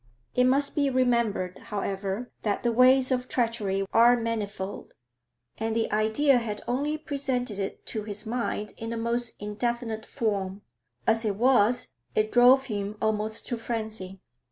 It 0.33 0.45
must 0.45 0.73
be 0.73 0.89
remembered, 0.89 1.59
however, 1.59 2.31
that 2.41 2.63
the 2.63 2.71
ways 2.71 3.11
of 3.11 3.27
treachery 3.29 3.85
are 3.93 4.17
manifold, 4.19 4.95
and 5.59 5.75
the 5.75 5.91
idea 5.91 6.39
had 6.39 6.63
only 6.67 6.97
presented 6.97 7.59
it 7.59 7.85
to 7.93 8.01
his 8.01 8.25
mind 8.25 8.73
in 8.77 8.89
the 8.89 8.97
most 8.97 9.35
indefinite 9.39 10.07
form. 10.07 10.63
As 11.05 11.23
it 11.23 11.35
was, 11.35 11.89
it 12.15 12.31
drove 12.31 12.65
him 12.65 12.97
almost 12.99 13.45
to 13.49 13.57
frenzy. 13.57 14.19